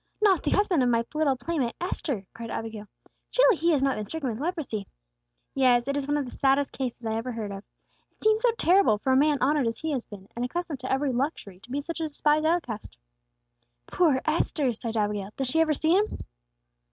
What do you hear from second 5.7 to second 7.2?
it is one of the saddest cases I